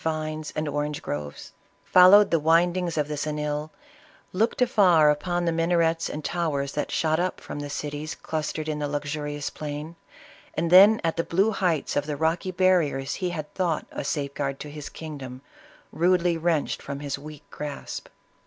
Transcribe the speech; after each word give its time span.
119 0.03 0.35
vines* 0.39 0.51
and 0.55 0.67
orange 0.67 0.99
groves, 1.03 1.51
followed 1.85 2.31
the 2.31 2.39
windings 2.39 2.97
of 2.97 3.07
the 3.07 3.13
Xeuil, 3.15 3.69
looked 4.33 4.59
afar 4.59 5.11
upon 5.11 5.45
the 5.45 5.51
minarets 5.51 6.09
and 6.09 6.25
towers 6.25 6.71
that 6.71 6.89
shot 6.89 7.19
up 7.19 7.39
from 7.39 7.59
the 7.59 7.69
cities 7.69 8.15
clustered 8.15 8.67
in 8.67 8.79
the 8.79 8.87
luxurious 8.87 9.51
plain, 9.51 9.95
and 10.55 10.71
then 10.71 10.99
at 11.03 11.17
the 11.17 11.23
blue 11.23 11.51
heights 11.51 11.95
of 11.95 12.07
the 12.07 12.17
rocky 12.17 12.49
barriers 12.49 13.13
he 13.21 13.29
had 13.29 13.53
thought 13.53 13.85
a 13.91 14.03
safeguard 14.03 14.59
to 14.59 14.71
his 14.71 14.89
kingdom, 14.89 15.39
rudely 15.91 16.35
wrenched 16.35 16.81
from 16.81 17.01
his 17.01 17.19
weak 17.19 17.47
grasp. 17.51 18.07